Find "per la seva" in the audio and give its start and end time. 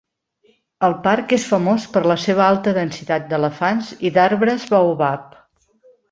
1.97-2.41